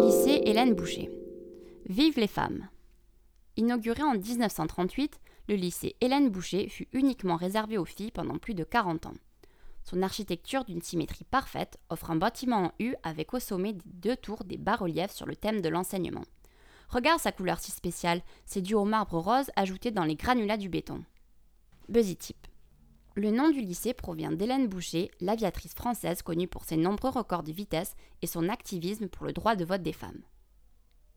Lycée 0.00 0.42
Hélène 0.44 0.74
Boucher. 0.74 1.10
Vive 1.88 2.18
les 2.18 2.26
femmes. 2.26 2.68
Inauguré 3.56 4.02
en 4.02 4.14
1938, 4.14 5.20
le 5.48 5.54
lycée 5.54 5.96
Hélène 6.00 6.30
Boucher 6.30 6.68
fut 6.68 6.88
uniquement 6.92 7.36
réservé 7.36 7.78
aux 7.78 7.84
filles 7.84 8.10
pendant 8.10 8.38
plus 8.38 8.54
de 8.54 8.64
40 8.64 9.06
ans. 9.06 9.14
Son 9.84 10.02
architecture 10.02 10.64
d'une 10.64 10.82
symétrie 10.82 11.24
parfaite 11.24 11.78
offre 11.90 12.10
un 12.10 12.16
bâtiment 12.16 12.64
en 12.64 12.72
U 12.80 12.94
avec 13.02 13.34
au 13.34 13.38
sommet 13.38 13.74
des 13.74 13.82
deux 13.84 14.16
tours 14.16 14.44
des 14.44 14.58
bas-reliefs 14.58 15.12
sur 15.12 15.26
le 15.26 15.36
thème 15.36 15.60
de 15.60 15.68
l'enseignement. 15.68 16.24
Regarde 16.88 17.20
sa 17.20 17.32
couleur 17.32 17.60
si 17.60 17.70
spéciale, 17.70 18.22
c'est 18.46 18.62
dû 18.62 18.74
au 18.74 18.84
marbre 18.84 19.18
rose 19.18 19.50
ajouté 19.56 19.90
dans 19.90 20.04
les 20.04 20.16
granulats 20.16 20.56
du 20.56 20.68
béton. 20.68 21.04
Tip. 22.18 22.43
Le 23.16 23.30
nom 23.30 23.48
du 23.48 23.60
lycée 23.60 23.94
provient 23.94 24.32
d'Hélène 24.32 24.66
Boucher, 24.66 25.08
l'aviatrice 25.20 25.72
française 25.74 26.22
connue 26.22 26.48
pour 26.48 26.64
ses 26.64 26.76
nombreux 26.76 27.10
records 27.10 27.44
de 27.44 27.52
vitesse 27.52 27.94
et 28.22 28.26
son 28.26 28.48
activisme 28.48 29.06
pour 29.06 29.24
le 29.24 29.32
droit 29.32 29.54
de 29.54 29.64
vote 29.64 29.82
des 29.82 29.92
femmes. 29.92 30.20